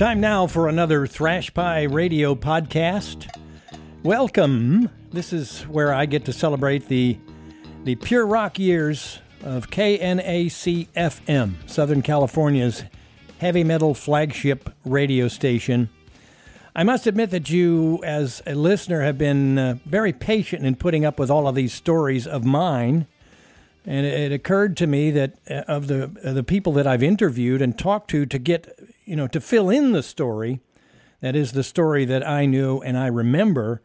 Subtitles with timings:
[0.00, 3.28] Time now for another Thrash Pie Radio podcast.
[4.02, 4.88] Welcome.
[5.12, 7.18] This is where I get to celebrate the
[7.84, 12.84] the pure rock years of KNAC FM, Southern California's
[13.40, 15.90] heavy metal flagship radio station.
[16.74, 21.04] I must admit that you, as a listener, have been uh, very patient in putting
[21.04, 23.06] up with all of these stories of mine.
[23.84, 27.60] And it, occurred to me that uh, of the of the people that I've interviewed
[27.60, 28.79] and talked to to get
[29.10, 30.60] you know to fill in the story,
[31.20, 33.82] that is the story that I knew and I remember.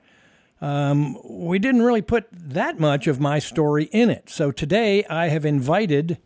[0.62, 4.30] Um, we didn't really put that much of my story in it.
[4.30, 6.20] So today I have invited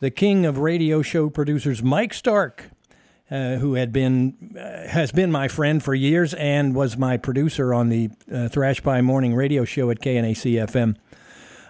[0.00, 2.70] the king of radio show producers, Mike Stark,
[3.30, 7.74] uh, who had been uh, has been my friend for years and was my producer
[7.74, 10.96] on the uh, Thrash by Morning Radio Show at KNAC FM.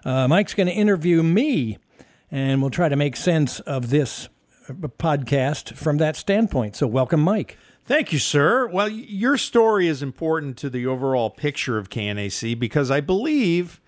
[0.05, 1.79] Uh, Mike's going to interview me,
[2.31, 4.29] and we'll try to make sense of this
[4.69, 6.77] podcast from that standpoint.
[6.77, 7.59] So, welcome, Mike.
[7.85, 8.67] Thank you, sir.
[8.67, 13.81] Well, your story is important to the overall picture of KNAC because I believe,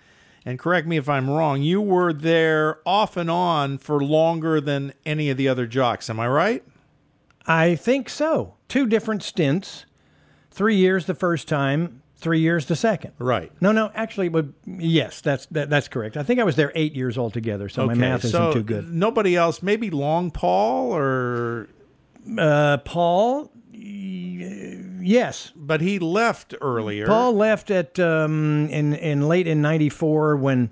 [0.45, 4.93] and correct me if I'm wrong, you were there off and on for longer than
[5.05, 6.09] any of the other jocks.
[6.09, 6.65] Am I right?
[7.45, 8.55] I think so.
[8.69, 9.85] Two different stints.
[10.51, 13.13] Three years the first time, three years the second.
[13.19, 13.51] Right.
[13.61, 16.17] No, no, actually, but yes, that's that, that's correct.
[16.17, 18.63] I think I was there eight years altogether, so okay, my math isn't so too
[18.63, 18.93] good.
[18.93, 21.69] Nobody else, maybe Long Paul or
[22.39, 23.51] uh, Paul.
[23.73, 27.07] Yes, but he left earlier.
[27.07, 30.71] Paul left at um, in in late in '94 when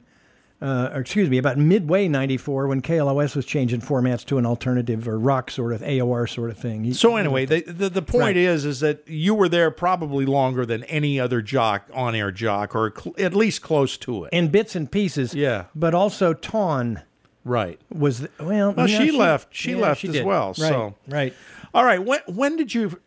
[0.61, 5.19] uh, excuse me, about midway '94 when KLOS was changing formats to an alternative or
[5.19, 6.95] rock sort of AOR sort of thing.
[6.95, 8.37] So anyway, the the, the point right.
[8.37, 12.75] is is that you were there probably longer than any other jock on air jock,
[12.75, 15.35] or cl- at least close to it, in bits and pieces.
[15.35, 17.03] Yeah, but also Tawn.
[17.45, 17.79] Right.
[17.93, 19.55] Was well, well she, she, left.
[19.55, 20.27] She yeah, left she as did.
[20.27, 20.49] well.
[20.49, 21.35] Right, so right.
[21.73, 22.03] All right.
[22.03, 22.99] When when did you?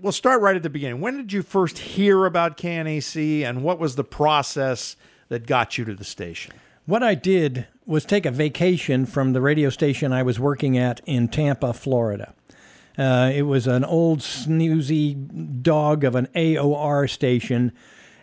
[0.00, 1.00] We'll start right at the beginning.
[1.00, 4.94] When did you first hear about KNAC, and what was the process
[5.30, 6.52] that got you to the station?
[6.88, 11.02] What I did was take a vacation from the radio station I was working at
[11.04, 12.32] in Tampa, Florida.
[12.96, 17.72] Uh, it was an old snoozy dog of an AOR station,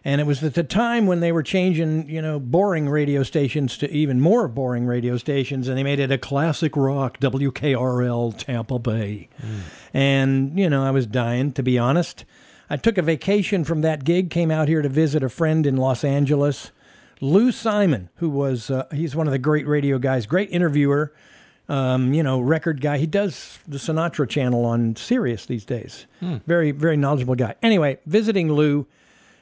[0.03, 3.77] and it was at the time when they were changing, you know, boring radio stations
[3.77, 8.79] to even more boring radio stations, and they made it a classic rock WKRL Tampa
[8.79, 9.29] Bay.
[9.43, 9.59] Mm.
[9.93, 12.25] And you know, I was dying to be honest.
[12.67, 15.77] I took a vacation from that gig, came out here to visit a friend in
[15.77, 16.71] Los Angeles.
[17.21, 21.13] Lou Simon, who was uh, he's one of the great radio guys, great interviewer,
[21.69, 22.97] um, you know, record guy.
[22.97, 26.07] He does the Sinatra channel on Sirius these days.
[26.19, 26.37] Hmm.
[26.45, 27.55] Very very knowledgeable guy.
[27.61, 28.85] Anyway, visiting Lou,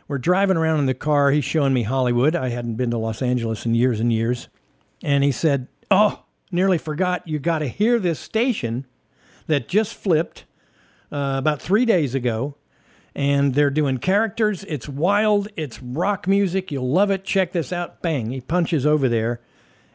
[0.07, 1.31] we're driving around in the car.
[1.31, 2.35] He's showing me Hollywood.
[2.35, 4.49] I hadn't been to Los Angeles in years and years,
[5.03, 7.27] and he said, "Oh, nearly forgot.
[7.27, 8.85] You got to hear this station
[9.47, 10.45] that just flipped
[11.11, 12.55] uh, about three days ago."
[13.15, 14.63] And they're doing characters.
[14.65, 15.47] It's wild.
[15.55, 16.71] It's rock music.
[16.71, 17.23] You'll love it.
[17.23, 18.01] Check this out.
[18.01, 18.31] Bang.
[18.31, 19.41] He punches over there.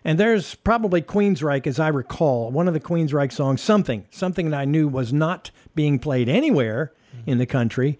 [0.05, 4.61] And there's probably Queensryche, as I recall, one of the Queensryche songs, something, something that
[4.61, 7.23] I knew was not being played anywhere mm.
[7.27, 7.99] in the country.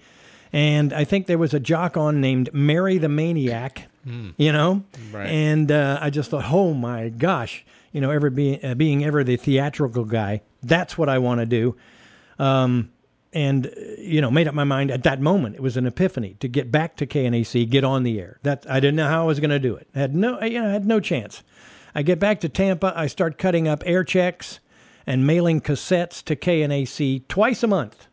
[0.53, 4.33] And I think there was a jock on named Mary the Maniac, mm.
[4.37, 4.85] you know?
[5.13, 5.27] Right.
[5.27, 9.25] And uh, I just thought, oh my gosh, you know, ever being, uh, being ever
[9.25, 11.77] the theatrical guy, that's what I want to do.
[12.39, 12.91] Um,
[13.33, 16.49] and you know made up my mind at that moment it was an epiphany to
[16.49, 19.41] get back to KNAC get on the air that I didn't know how I was
[19.41, 21.43] going to do it I had no you know I had no chance
[21.95, 24.61] I get back to Tampa I start cutting up air checks
[25.07, 28.09] and mailing cassettes to KNAC twice a month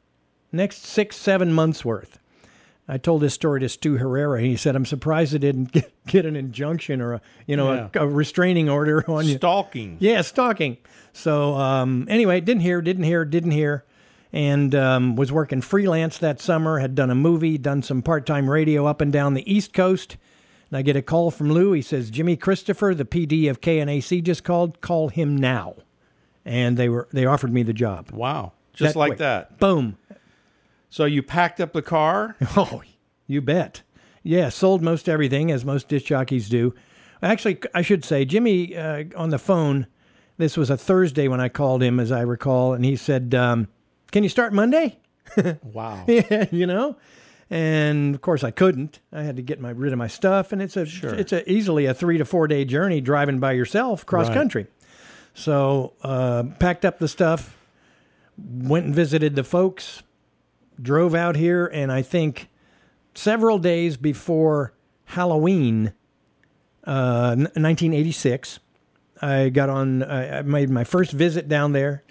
[0.52, 2.20] next 6 7 months worth
[2.88, 4.40] I told this story to Stu Herrera.
[4.42, 7.90] He said, "I'm surprised I didn't get, get an injunction or a you know yeah.
[7.96, 9.98] a, a, restraining order on you." Stalking.
[10.00, 10.78] Yeah, stalking.
[11.12, 13.86] So um, anyway, didn't hear, didn't hear, didn't hear
[14.36, 16.80] and um, was working freelance that summer.
[16.80, 20.18] Had done a movie, done some part time radio up and down the East Coast.
[20.70, 21.72] And I get a call from Lou.
[21.72, 24.82] He says, Jimmy Christopher, the PD of KNAC, just called.
[24.82, 25.76] Call him now.
[26.44, 28.12] And they were they offered me the job.
[28.12, 28.52] Wow.
[28.74, 29.18] Just that like way.
[29.18, 29.58] that.
[29.58, 29.98] Boom.
[30.90, 32.36] So you packed up the car?
[32.58, 32.84] Oh,
[33.28, 33.82] you bet.
[34.22, 36.76] Yeah, sold most everything, as most disc jockeys do.
[37.24, 39.88] Actually, I should say, Jimmy uh, on the phone,
[40.38, 43.68] this was a Thursday when I called him, as I recall, and he said, um,
[44.12, 44.98] can you start Monday?
[45.64, 46.04] wow.
[46.08, 46.98] Yeah, you know?
[47.50, 49.00] And of course I couldn't.
[49.12, 51.14] I had to get my rid of my stuff and it's a sure.
[51.14, 54.34] it's a easily a 3 to 4 day journey driving by yourself cross right.
[54.34, 54.68] country.
[55.34, 57.58] So, uh, packed up the stuff,
[58.38, 60.02] went and visited the folks,
[60.82, 62.50] drove out here and I think
[63.14, 64.74] several days before
[65.06, 65.94] Halloween
[66.86, 68.60] uh, 1986,
[69.22, 72.05] I got on I made my first visit down there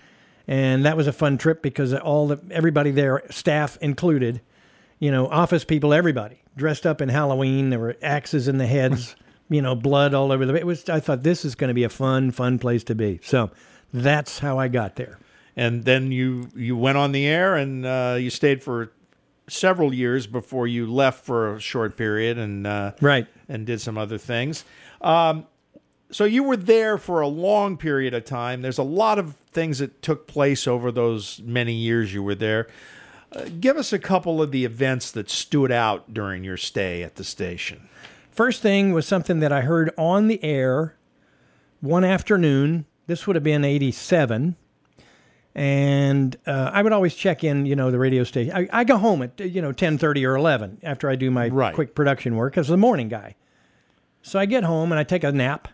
[0.46, 4.40] and that was a fun trip because all the everybody there, staff included,
[4.98, 7.70] you know, office people, everybody dressed up in Halloween.
[7.70, 9.16] There were axes in the heads,
[9.48, 10.54] you know, blood all over the.
[10.54, 10.88] It was.
[10.88, 13.20] I thought this is going to be a fun, fun place to be.
[13.22, 13.50] So
[13.92, 15.18] that's how I got there.
[15.56, 18.90] And then you you went on the air and uh, you stayed for
[19.48, 23.26] several years before you left for a short period and uh, Right.
[23.48, 24.64] and did some other things.
[25.00, 25.46] Um,
[26.14, 28.62] so you were there for a long period of time.
[28.62, 32.68] There's a lot of things that took place over those many years you were there.
[33.32, 37.16] Uh, give us a couple of the events that stood out during your stay at
[37.16, 37.88] the station.
[38.30, 40.94] First thing was something that I heard on the air
[41.80, 42.86] one afternoon.
[43.08, 44.54] This would have been 87.
[45.56, 48.54] And uh, I would always check in, you know, the radio station.
[48.54, 51.74] I, I go home at, you know, 10.30 or 11 after I do my Right.
[51.74, 53.34] quick production work as the morning guy.
[54.22, 55.66] So I get home and I take a nap.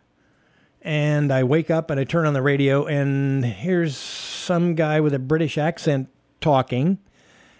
[0.82, 5.12] And I wake up and I turn on the radio, and here's some guy with
[5.14, 6.08] a British accent
[6.40, 6.98] talking.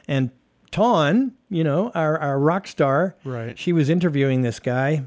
[0.08, 0.30] And
[0.70, 3.58] Tawn, you know, our, our rock star, Right.
[3.58, 5.04] she was interviewing this guy.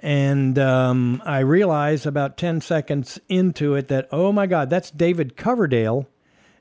[0.00, 5.36] And um, I realized about 10 seconds into it that, oh my God, that's David
[5.36, 6.06] Coverdale.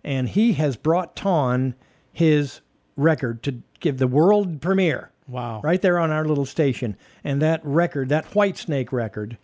[0.03, 1.75] And he has brought Tawn
[2.13, 2.61] his
[2.95, 5.59] record to give the world premiere Wow.
[5.63, 6.95] right there on our little station.
[7.23, 9.37] And that record, that Whitesnake record,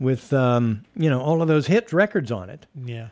[0.00, 3.08] with um, you know all of those hit records on it, Yeah.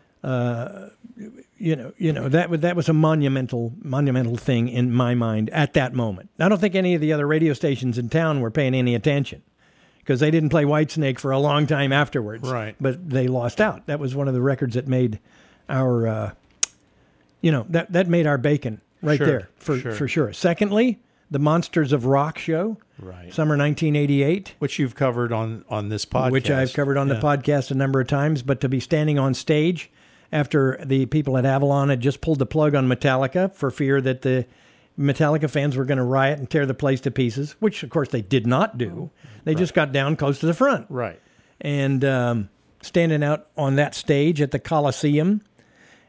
[1.58, 5.50] you know, you know that was that was a monumental monumental thing in my mind
[5.50, 6.30] at that moment.
[6.40, 9.42] I don't think any of the other radio stations in town were paying any attention
[9.98, 12.48] because they didn't play Whitesnake for a long time afterwards.
[12.48, 12.74] Right.
[12.80, 13.86] But they lost out.
[13.86, 15.18] That was one of the records that made
[15.68, 16.30] our, uh,
[17.42, 19.92] you know, that that made our bacon right Sure, there for sure.
[19.92, 20.32] for sure.
[20.32, 20.98] Secondly,
[21.30, 23.32] the Monsters of Rock show, Right.
[23.32, 24.54] summer 1988.
[24.58, 26.30] Which you've covered on on this podcast.
[26.32, 27.14] which I've covered on Yeah.
[27.14, 29.90] the podcast a number of times, but to be standing on stage
[30.32, 34.22] after the people at Avalon had just pulled the plug on Metallica for fear that
[34.22, 34.46] the
[34.98, 38.08] Metallica fans were going to riot and tear the place to pieces, which of course
[38.08, 39.10] they did not do.
[39.44, 41.20] They just got down close to the front Right.
[41.60, 42.48] and um,
[42.82, 45.42] standing out on that stage at the Coliseum.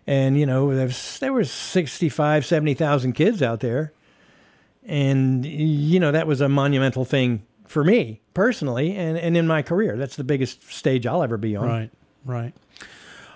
[0.08, 3.94] And, you know, there was, there was 65, 70,000 kids out there.
[4.90, 9.62] And, you know, that was a monumental thing for me personally and, and in my
[9.62, 9.96] career.
[9.96, 11.68] That's the biggest stage I'll ever be on.
[11.68, 11.92] Right,
[12.26, 12.54] right.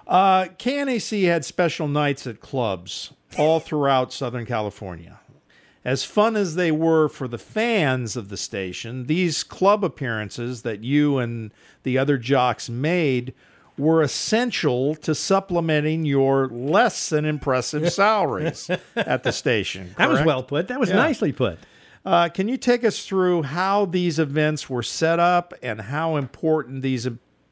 [0.08, 5.20] Uh, KNAC had special nights at clubs all throughout Southern California.
[5.86, 10.84] As fun as they were for the fans of the station, these club appearances that
[10.84, 11.54] you and
[11.84, 13.36] the other jocks made
[13.78, 19.96] were essential to supplementing your less than impressive salaries at the station.
[19.98, 20.68] That was well put.
[20.68, 20.96] That was Yeah.
[20.98, 21.58] nicely put.
[22.06, 26.82] Uh, can you take us through how these events were set up and how important
[26.82, 27.08] these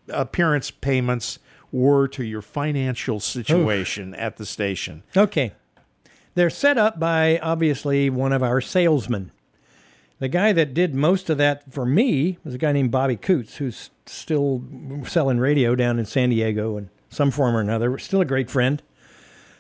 [0.10, 1.40] appearance payments
[1.72, 5.04] were to your financial situation at the station?
[5.16, 5.54] Okay.
[6.36, 9.32] They're set up by obviously one of our salesmen.
[10.22, 13.56] The guy that did most of that for me was a guy named Bobby Coots,
[13.58, 14.64] who's still
[15.04, 17.98] selling radio down in San Diego in some form or another.
[17.98, 18.84] Still a great friend.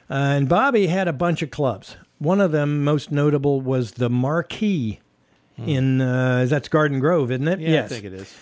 [0.07, 1.97] Uh, and Bobby had a bunch of clubs.
[2.19, 4.99] One of them, most notable, was the Marquee
[5.57, 7.59] in uh, that's Garden Grove, isn't it?
[7.59, 7.85] Yes.
[7.85, 8.35] I think it is.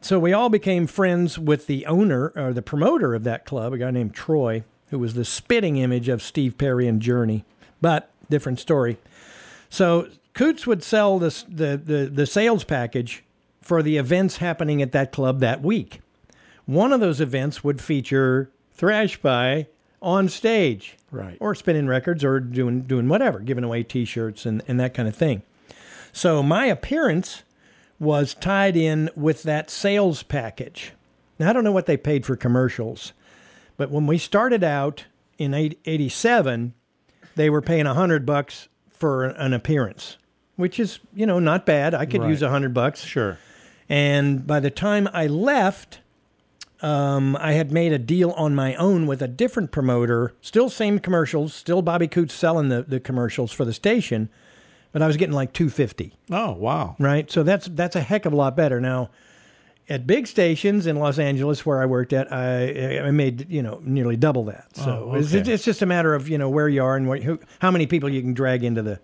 [0.00, 3.78] So we all became friends with the owner or the promoter of that club, a
[3.78, 7.44] guy named Troy, who was the spitting image of Steve Perry and Journey,
[7.80, 8.98] but different story.
[9.68, 13.24] So Coots would sell this, the, the, the sales package
[13.60, 16.00] for the events happening at that club that week.
[16.66, 19.66] One of those events would feature Thrash Pie
[20.00, 21.36] on stage, Right.
[21.40, 25.14] or spinning records, or doing doing whatever, giving away T-shirts and, and that kind of
[25.16, 25.42] thing.
[26.12, 27.42] So my appearance
[27.98, 30.92] was tied in with that sales package.
[31.38, 33.12] Now I don't know what they paid for commercials,
[33.76, 35.04] but when we started out
[35.36, 36.72] in 87,
[37.36, 38.68] they were paying a hundred bucks
[39.00, 40.16] for an appearance,
[40.56, 41.92] which is you know not bad.
[41.94, 42.30] I could Right.
[42.30, 43.00] use a hundred bucks.
[43.04, 43.38] Sure.
[43.88, 45.98] And by the time I left,
[46.82, 50.32] um, I had made a deal on my own with a different promoter.
[50.40, 54.28] Still same commercials, still Bobby Coots selling the, the commercials for the station,
[54.92, 56.94] but I was getting like two fifty, Oh, wow.
[56.98, 57.30] right?
[57.30, 58.80] So that's that's a heck of a lot better.
[58.80, 59.10] Now,
[59.90, 63.80] at big stations in Los Angeles where I worked at, I I made you know
[63.84, 64.76] nearly double that.
[64.76, 67.22] So Oh, it's, it's just a matter of you know where you are and what,
[67.22, 69.00] who, how many people you can drag into the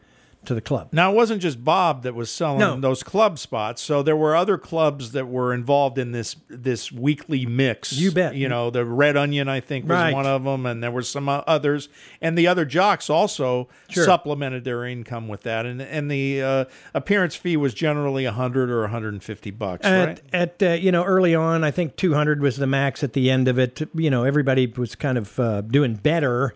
[0.47, 0.89] to the club.
[0.93, 2.81] Now, it wasn't just Bob that was selling No.
[2.81, 3.83] those club spots.
[3.83, 7.93] So there were other clubs that were involved in this this weekly mix.
[7.93, 8.35] You bet.
[8.35, 10.15] You know, the Red Onion, I think, was Right.
[10.15, 11.89] one of them, and there were some others.
[12.21, 14.05] And the other jocks also Sure.
[14.05, 15.67] supplemented their income with that.
[15.67, 19.85] And and the uh, appearance fee was generally a hundred or hundred and fifty bucks,
[19.87, 20.23] At, right?
[20.33, 23.03] at uh, you know early on, I think 200 was the max.
[23.03, 26.55] At the end of it, you know everybody was kind of uh, doing better,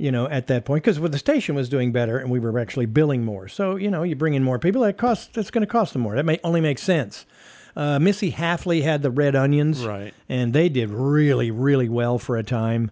[0.00, 2.86] you know, at that point because the station was doing better and we were actually
[2.86, 3.48] billing more.
[3.48, 6.02] So you know you bring in more people, that costs that's going to cost them
[6.02, 6.14] more.
[6.16, 7.26] That may only makes sense.
[7.76, 10.12] Uh, Missy Halfley had the Red Onions, Right.
[10.28, 12.90] and they did really really well for a time.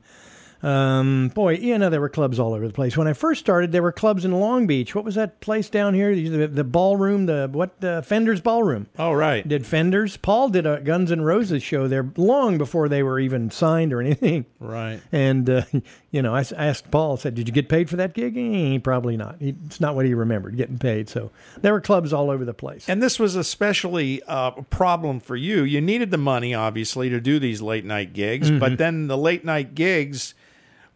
[0.60, 2.96] Um, boy, you know there were clubs all over the place.
[2.96, 4.92] When I first started, there were clubs in Long Beach.
[4.92, 6.12] What was that place down here?
[6.16, 7.80] The, the ballroom, the what?
[7.80, 9.46] The Fender's Ballroom Oh, right.
[9.46, 10.16] did Fenders.
[10.16, 14.00] Paul did a Guns N' Roses show there long before they were even signed or
[14.00, 14.46] anything.
[14.58, 15.00] Right.
[15.12, 15.62] And uh,
[16.10, 18.78] you know, I asked Paul, I said, "Did you get paid for that gig?" Eh,
[18.78, 19.36] probably not.
[19.40, 21.08] He, it's not what he remembered getting paid.
[21.10, 22.88] So there were clubs all over the place.
[22.88, 25.64] And this was especially uh, a problem for you.
[25.64, 28.58] You needed the money, obviously, to do these late night gigs, Mm-hmm.
[28.58, 30.34] but then the late night gigs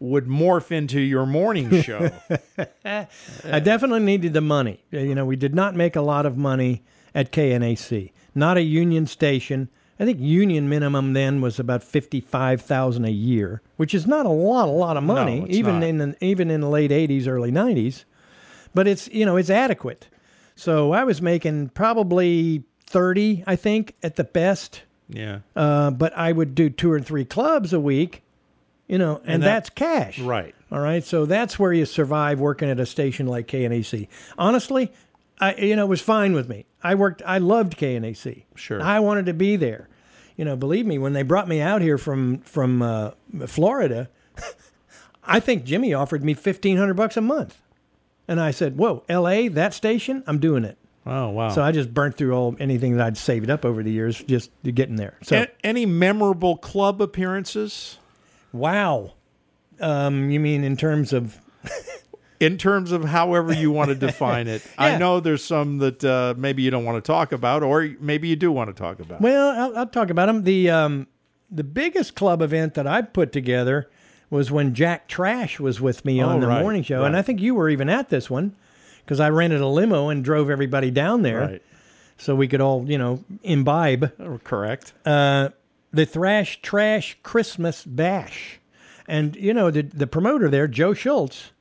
[0.00, 2.10] would morph into your morning show.
[2.84, 4.82] I definitely needed the money.
[4.90, 6.82] You know, we did not make a lot of money
[7.14, 8.10] at KNAC.
[8.34, 9.68] Not a union station.
[10.00, 14.30] I think union minimum then was about fifty-five thousand a year, which is not a
[14.30, 15.86] lot, a lot of money, No, even not.
[15.88, 18.04] in the, even in the late '80s, early '90s.
[18.74, 20.08] But it's you know it's adequate.
[20.56, 24.82] So I was making probably thirty, I think, at the best.
[25.08, 25.40] yeah.
[25.54, 28.22] Uh, but I would do two or three clubs a week,
[28.88, 30.18] you know, and, And that- that's cash.
[30.18, 30.54] Right.
[30.70, 31.04] All right.
[31.04, 34.08] So that's where you survive working at a station like KNAC.
[34.38, 34.90] Honestly,
[35.38, 36.64] I you know, it was fine with me.
[36.84, 38.44] I worked I loved KNAC.
[38.54, 38.82] Sure.
[38.82, 39.88] I wanted to be there.
[40.36, 43.10] You know, believe me, when they brought me out here from from uh,
[43.46, 44.08] Florida,
[45.24, 47.58] I think Jimmy offered me fifteen hundred bucks a month.
[48.28, 50.22] And I said, Whoa, LA, that station?
[50.26, 50.78] I'm doing it.
[51.04, 51.48] Oh, wow.
[51.48, 54.50] So I just burnt through all anything that I'd saved up over the years just
[54.62, 55.18] to get in there.
[55.22, 57.98] So A- any memorable club appearances?
[58.52, 59.12] wow.
[59.80, 61.40] Um, you mean in terms of
[62.42, 66.34] In terms of however you want to define it, I know there's some that uh,
[66.36, 69.20] maybe you don't want to talk about, or maybe you do want to talk about.
[69.20, 70.42] Well, I'll, I'll talk about them.
[70.42, 71.06] The um,
[71.50, 73.88] the biggest club event that I put together
[74.30, 77.16] was when Jack Trash was with me on Oh, the right, morning show, and.
[77.16, 78.56] I think you were even at this one
[79.04, 81.62] because I rented a limo and drove everybody down there right.
[82.16, 84.94] so we could all, you know, imbibe Oh, Correct.
[85.04, 85.50] uh,
[85.92, 88.58] the Thrash Trash Christmas Bash,
[89.06, 91.52] and you know the the promoter there, Joe Schultz,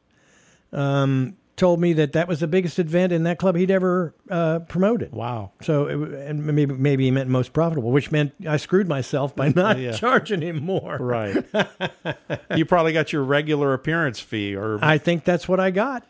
[0.74, 4.60] um, told me that that was the biggest event in that club he'd ever uh,
[4.60, 5.12] promoted.
[5.12, 5.52] Wow.
[5.62, 9.50] So it, and maybe maybe he meant most profitable, which meant I screwed myself by
[9.56, 9.92] not Yeah.
[9.92, 10.98] charging him more.
[10.98, 11.44] Right.
[12.56, 16.04] you probably got your regular appearance fee, or I think that's what I got.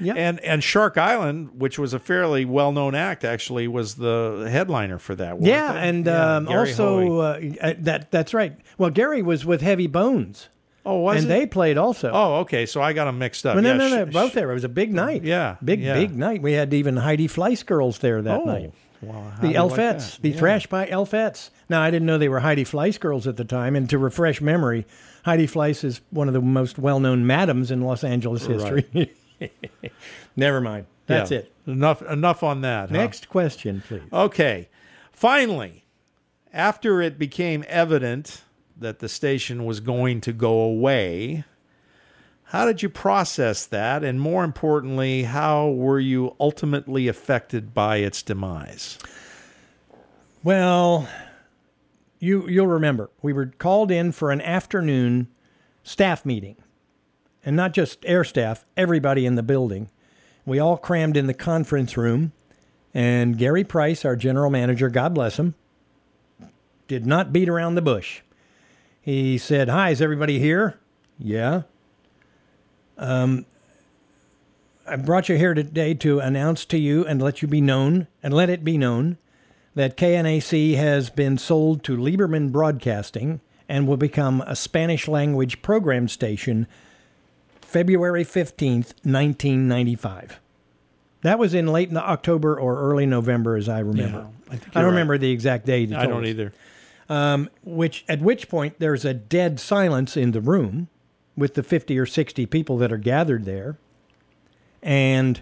[0.00, 0.14] Yeah.
[0.14, 4.98] and and Shark Island, which was a fairly well known act, actually was the headliner
[4.98, 5.42] for that.
[5.42, 5.78] yeah, they?
[5.88, 8.56] and Yeah, um, also uh, uh, that that's right.
[8.76, 10.50] Well, Gary was with Heavy Bones,
[10.88, 11.28] oh, was and it?
[11.28, 12.10] they played also.
[12.12, 12.66] Oh, okay.
[12.66, 13.56] So I got them mixed up.
[13.56, 14.50] No, yeah, no, no, sh- both there.
[14.50, 15.22] It was a big night.
[15.24, 15.94] Yeah, big, yeah.
[15.94, 16.42] big night.
[16.42, 18.72] We had even Heidi Fleiss girls there that Oh, night.
[19.02, 20.36] wow, The you like Elfettes, the Yeah.
[20.38, 21.50] Thrash Pie Elfettes.
[21.68, 23.76] Now, I didn't know they were Heidi Fleiss girls at the time.
[23.76, 24.86] And to refresh memory,
[25.24, 29.12] Heidi Fleiss is one of the most well known madams in Los Angeles history.
[30.36, 30.86] Never mind.
[31.06, 31.38] That's Yeah.
[31.38, 31.52] it.
[31.66, 32.02] Enough.
[32.02, 32.90] Enough on that.
[32.90, 32.96] huh?
[32.96, 34.02] Next question, please.
[34.12, 34.68] Okay.
[35.12, 35.84] Finally,
[36.52, 38.42] after it became evident
[38.78, 41.44] that the station was going to go away,
[42.44, 44.02] how did you process that?
[44.02, 48.98] And more importantly, how were you ultimately affected by its demise?
[50.42, 51.08] Well,
[52.20, 55.28] you you'll remember we were called in for an afternoon
[55.82, 56.56] staff meeting,
[57.44, 59.90] and not just air staff, everybody in the building.
[60.46, 62.32] We all crammed in the conference room,
[62.94, 65.54] and Gary Price, our general manager, God bless him,
[66.86, 68.22] did not beat around the bush.
[69.00, 70.78] He said, "Hi, is everybody here?"
[71.18, 71.62] Yeah.
[72.96, 73.46] Um,
[74.86, 78.32] I brought you here today to announce to you and let you be known and
[78.32, 79.18] let it be known
[79.74, 86.08] that KNAC has been sold to Liberman Broadcasting and will become a Spanish language program
[86.08, 86.66] station
[87.60, 90.40] February 15th, 1995.
[91.22, 94.28] That was in late October or early November, as I remember.
[94.50, 94.84] I I don't right.
[94.86, 95.92] remember the exact date.
[95.92, 96.30] I don't us.
[96.30, 96.52] either.
[97.08, 100.88] Um, which at which point there's a dead silence in the room
[101.38, 103.78] with the 50 or 60 people that are gathered there.
[104.82, 105.40] And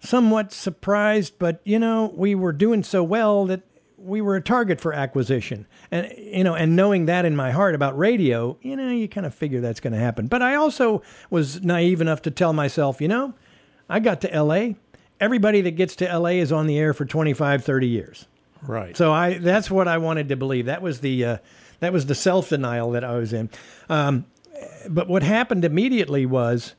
[0.00, 3.62] somewhat surprised, but you know, we were doing so well that
[3.96, 5.66] we were a target for acquisition.
[5.90, 9.26] And you know, and knowing that in my heart about radio, you know, you kind
[9.26, 10.26] of figure that's going to happen.
[10.26, 13.34] But I also was naive enough to tell myself, you know,
[13.88, 14.74] I got to LA.
[15.20, 18.26] Everybody that gets to LA is on the air for 25, 30 years.
[18.62, 18.96] Right.
[18.96, 20.66] So I that's what I wanted to believe.
[20.66, 21.36] That was the uh,
[21.80, 23.50] that was the self denial that I was in.
[23.88, 24.26] Um,
[24.88, 26.74] but what happened immediately was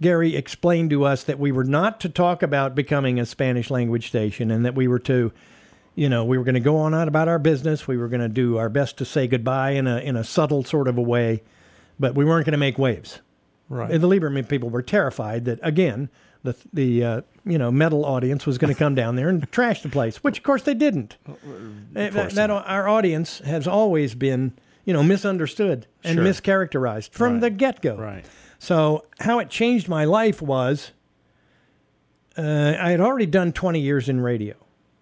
[0.00, 4.08] Gary explained to us that we were not to talk about becoming a Spanish language
[4.08, 5.32] station, and that we were to,
[5.94, 7.86] you know, we were going to go on out about our business.
[7.86, 10.64] We were going to do our best to say goodbye in a in a subtle
[10.64, 11.42] sort of a way,
[12.00, 13.20] but we weren't going to make waves.
[13.68, 13.92] right.
[13.92, 16.10] And the Liberman people were terrified that again
[16.42, 19.82] the the uh, you know metal audience was going to come down there and trash
[19.82, 21.16] the place, which of course they didn't.
[21.92, 24.52] That, course that our audience has always been
[24.84, 26.24] you know misunderstood and Sure.
[26.24, 27.40] mischaracterized from Right.
[27.42, 27.96] the get go.
[27.96, 28.24] Right.
[28.58, 30.92] So how it changed my life was
[32.38, 34.54] uh, I had already done 20 years in radio.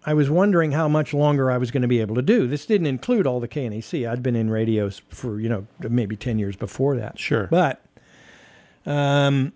[0.03, 2.47] I was wondering how much longer I was going to be able to do.
[2.47, 4.09] This didn't include all the KNAC.
[4.09, 7.19] I'd been in radios for, you know, maybe 10 years before that.
[7.19, 7.47] Sure.
[7.51, 7.85] But,
[8.85, 9.53] um,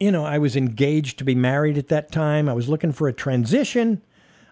[0.00, 2.48] you know, I was engaged to be married at that time.
[2.48, 4.02] I was looking for a transition.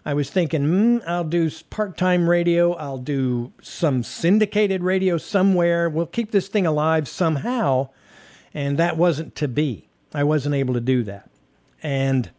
[0.05, 2.73] I was thinking, mm, I'll do part time radio.
[2.73, 5.89] I'll do some syndicated radio somewhere.
[5.89, 7.89] We'll keep this thing alive somehow.
[8.53, 9.89] And that wasn't to be.
[10.13, 11.29] I wasn't able to do that.
[11.83, 12.29] And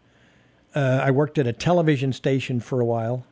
[0.75, 3.25] uh, I worked at a television station for a while,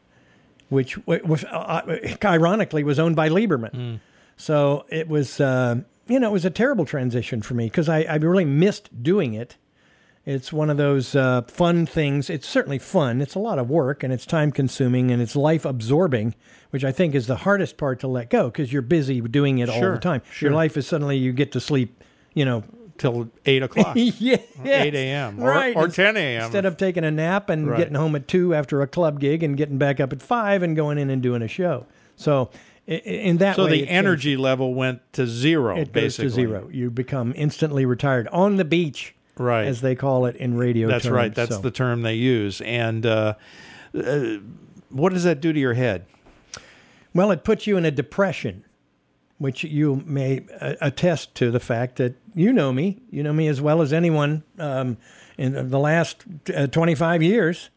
[0.69, 4.01] which was, uh, ironically was owned by Liberman.
[4.37, 8.03] So it was, uh, you know, it was a terrible transition for me because I,
[8.03, 9.57] I really missed doing it.
[10.29, 12.29] It's one of those uh, fun things.
[12.29, 13.23] It's certainly fun.
[13.23, 16.35] It's a lot of work and it's time consuming and it's life absorbing,
[16.69, 19.71] which I think is the hardest part to let go because you're busy doing it
[19.71, 20.21] all the time.
[20.31, 20.51] sure.
[20.51, 22.05] Your life is suddenly you get to sleep,
[22.35, 22.63] you know,
[22.99, 23.93] Till eight o'clock.
[23.97, 25.41] yeah, 8 a.m.
[25.41, 25.77] or, Right.
[25.77, 26.43] or 10 a.m.
[26.43, 27.79] Instead of taking a nap and Right.
[27.79, 30.75] getting home at two after a club gig and getting back up at five and
[30.75, 31.87] going in and doing a show.
[32.17, 32.51] So
[32.89, 36.69] in that so way, the energy level went to zero, it goes to zero.
[36.73, 39.67] You become instantly retired on the beach, Right.
[39.67, 40.89] as they call it in radio.
[40.89, 41.15] That's terms.
[41.15, 41.35] right.
[41.35, 42.61] That's So- the term they use.
[42.61, 43.35] And uh,
[43.95, 44.37] uh,
[44.91, 46.07] what does that do to your head?
[47.15, 48.65] Well, it puts you in a depression,
[49.39, 53.01] which you may uh, attest to the fact that you know me.
[53.11, 54.99] You know me as well as anyone um,
[55.37, 57.71] in the last uh, 25 years.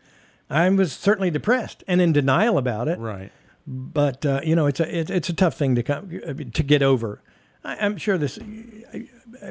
[0.49, 2.99] I was certainly depressed and in denial about it.
[2.99, 3.31] Right.
[3.65, 6.09] But uh, you know, it's a it, it's a tough thing to come,
[6.53, 7.21] to get over.
[7.63, 8.99] I, I'm sure this uh,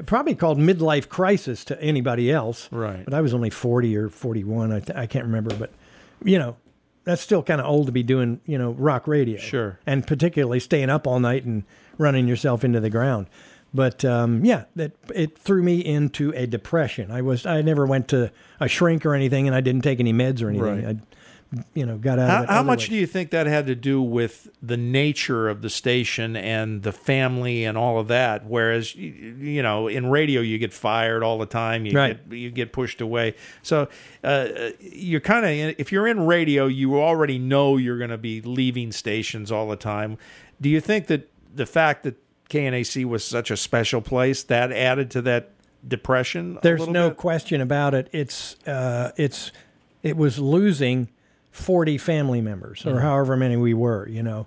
[0.07, 2.69] probably called midlife crisis to anybody else.
[2.71, 3.05] Right.
[3.05, 4.73] But I was only 40 or 41.
[4.73, 5.55] I, th- I can't remember.
[5.55, 5.71] But
[6.25, 6.57] you know,
[7.05, 9.39] that's still kind of old to be doing you know rock radio.
[9.39, 9.79] Sure.
[9.87, 11.65] And particularly staying up all night and
[11.99, 13.27] running yourself into the ground.
[13.73, 17.11] But um, yeah, that it threw me into a depression.
[17.11, 20.13] I was I never went to a shrink or anything, and I didn't take any
[20.13, 20.85] meds or anything.
[20.85, 20.97] Right.
[20.97, 21.01] I,
[21.75, 22.51] you know, got out How, of it.
[22.53, 26.37] how much do you think that had to do with the nature of the station
[26.37, 28.47] and the family and all of that?
[28.47, 32.29] Whereas, you know, in radio you get fired all the time, you Right.
[32.31, 33.35] get you get pushed away.
[33.63, 33.89] So
[34.23, 38.41] uh, you're kind of if you're in radio, you already know you're going to be
[38.41, 40.19] leaving stations all the time.
[40.61, 42.17] Do you think that the fact that
[42.49, 45.51] KNAC was such a special place that added to that
[45.87, 46.59] depression?
[46.63, 47.17] There's no bit?
[47.17, 48.09] question about it.
[48.13, 49.51] It's uh, it's
[50.03, 51.09] it was losing
[51.51, 54.09] 40 family members or however many we were.
[54.09, 54.47] You know,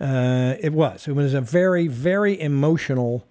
[0.00, 1.06] uh, it was.
[1.08, 3.26] It was a very very emotional,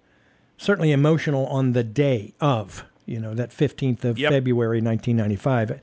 [0.56, 2.84] certainly emotional on the day of.
[3.06, 4.30] You know that 15th of Yep.
[4.30, 5.80] February 1995.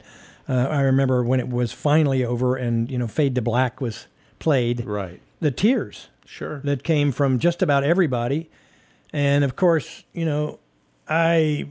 [0.49, 4.07] Uh, I remember when it was finally over and you know Fade to Black was
[4.39, 4.85] played.
[4.85, 5.19] right.
[5.41, 6.61] The tears Sure.
[6.63, 8.49] that came from just about everybody.
[9.13, 10.59] And of course, you know,
[11.07, 11.67] I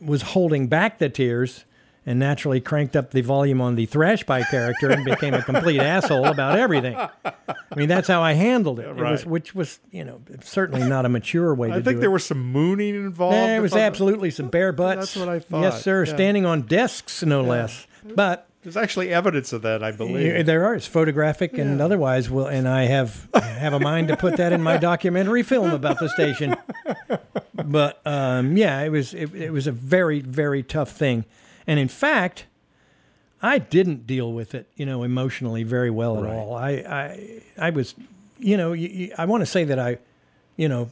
[0.00, 1.64] was holding back the tears
[2.10, 5.78] and naturally cranked up the volume on the thrash pie character and became a complete
[5.80, 6.96] asshole about everything.
[6.96, 8.86] I mean, that's how I handled it.
[8.88, 12.10] It was, which was, you know, certainly not a mature way to I think there
[12.10, 13.36] was some mooning involved.
[13.36, 15.14] There was absolutely some bare butts.
[15.14, 16.04] That's what I thought, Yes, sir.
[16.04, 16.12] yeah.
[16.12, 17.86] Standing on desks, no less.
[18.02, 20.26] But There's actually evidence of that, I believe.
[20.26, 20.74] yeah, there are.
[20.74, 22.28] It's photographic and otherwise.
[22.28, 25.98] Will and I have have a mind to put that in my documentary film about
[26.00, 26.56] the station.
[27.54, 31.24] But um, yeah, it was it, it was a very very tough thing,
[31.66, 32.46] and in fact,
[33.42, 36.32] I didn't deal with it, you know, emotionally very well at Right.
[36.34, 36.54] all.
[36.54, 37.94] I I I was,
[38.38, 39.98] you know, I want to say that I,
[40.56, 40.90] you know.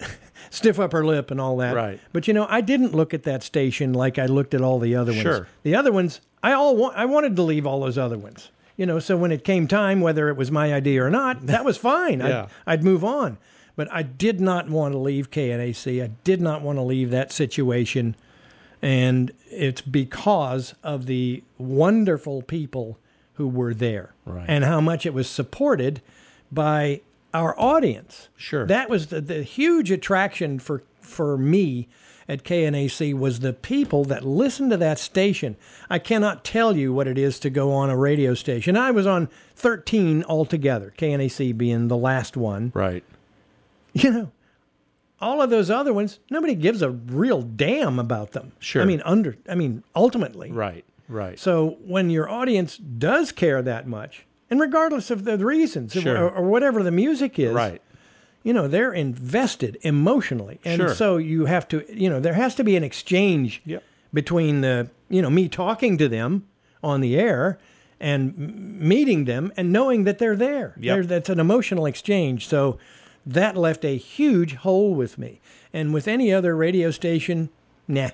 [0.50, 1.98] Stiff upper lip and all that, Right.
[2.12, 4.94] But you know, I didn't look at that station like I looked at all the
[4.96, 5.22] other ones.
[5.22, 5.48] Sure.
[5.62, 8.50] The other ones, I all wa- I wanted to leave all those other ones.
[8.76, 11.64] You know, so when it came time, whether it was my idea or not, that
[11.64, 12.20] was fine.
[12.20, 12.48] Yeah.
[12.66, 13.38] I'd, I'd move on.
[13.76, 16.02] But I did not want to leave KNAC.
[16.04, 18.14] I did not want to leave that situation.
[18.82, 22.98] And it's because of the wonderful people
[23.34, 24.44] who were there Right.
[24.48, 26.02] and how much it was supported
[26.50, 27.00] by
[27.32, 28.28] our audience.
[28.36, 28.66] Sure.
[28.66, 31.88] That was the, the huge attraction for, for me
[32.28, 35.56] at KNAC was the people that listened to that station.
[35.88, 38.76] I cannot tell you what it is to go on a radio station.
[38.76, 42.70] I was on 13 altogether, KNAC being the last one.
[42.74, 43.04] Right.
[43.94, 44.32] You know,
[45.22, 48.52] all of those other ones, nobody gives a real damn about them.
[48.58, 48.82] Sure.
[48.82, 50.50] I mean, under, I mean, ultimately.
[50.52, 50.84] Right.
[51.08, 51.38] Right.
[51.38, 56.16] So when your audience does care that much, and regardless of the reasons Sure.
[56.26, 57.80] or, or whatever the music is, right.
[58.42, 60.60] you know, they're invested emotionally.
[60.64, 60.94] And Sure.
[60.94, 63.82] so you have to, you know, there has to be an exchange Yep.
[64.12, 66.46] between the, you know, me talking to them
[66.82, 67.58] on the air
[68.00, 68.36] and
[68.80, 70.74] meeting them and knowing that they're there.
[70.78, 70.94] Yep.
[70.96, 72.46] There- That's an emotional exchange.
[72.48, 72.78] So
[73.26, 75.40] that left a huge hole with me.
[75.72, 77.48] And with any other radio station,
[77.88, 78.10] nah,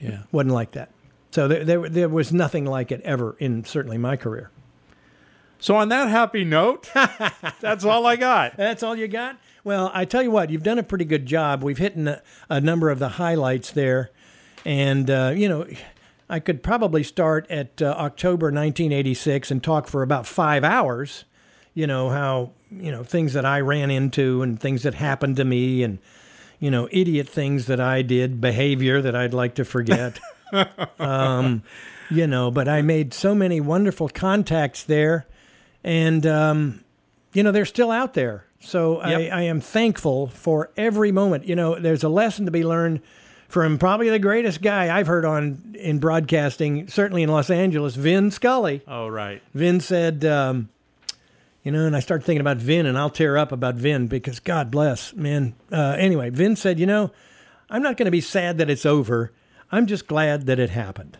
[0.00, 0.22] Yeah.
[0.32, 0.90] wasn't like that.
[1.30, 4.50] So there, there, there was nothing like it ever in certainly my career.
[5.58, 6.90] So on that happy note,
[7.60, 8.56] that's all I got.
[8.56, 9.38] That's all you got?
[9.64, 11.62] Well, I tell you what, you've done a pretty good job.
[11.62, 14.10] We've hit a, a number of the highlights there.
[14.64, 15.66] And, uh, you know,
[16.28, 21.24] I could probably start at uh, October 1986 and talk for about five hours,
[21.74, 25.44] you know, how, you know, things that I ran into and things that happened to
[25.44, 25.98] me and,
[26.58, 30.20] you know, idiot things that I did, behavior that I'd like to forget.
[30.98, 31.62] um,
[32.10, 35.26] you know, but I made so many wonderful contacts there.
[35.82, 36.84] And, um,
[37.32, 38.44] you know, they're still out there.
[38.60, 39.32] So Yep.
[39.32, 41.46] I, I am thankful for every moment.
[41.46, 43.00] You know, there's a lesson to be learned
[43.48, 48.30] from probably the greatest guy I've heard on in broadcasting, certainly in Los Angeles, Vin
[48.30, 48.82] Scully.
[48.86, 49.42] Oh, right.
[49.52, 50.68] Vin said, um,
[51.62, 54.40] you know, and I started thinking about Vin, and I'll tear up about Vin because
[54.40, 55.54] God bless, man.
[55.70, 57.12] Uh, anyway, Vin said, you know,
[57.70, 59.32] I'm not going to be sad that it's over.
[59.70, 61.18] I'm just glad that it happened.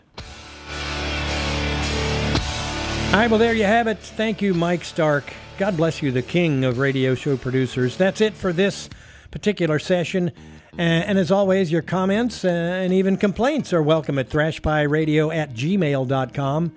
[3.13, 3.99] All right, well, there you have it.
[3.99, 5.31] Thank you, Mike Stark.
[5.57, 7.95] God bless you, the king of radio show producers.
[7.95, 8.89] That's it for this
[9.31, 10.31] particular session.
[10.77, 15.53] Uh, and as always, your comments uh, and even complaints are welcome at thrashpieradio at
[15.53, 16.75] gmail.com.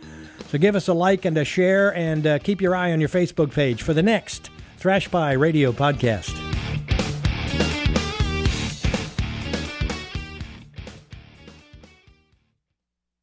[0.49, 3.09] So give us a like and a share, and uh, keep your eye on your
[3.09, 6.46] Facebook page for the next Thrash Pie Radio podcast.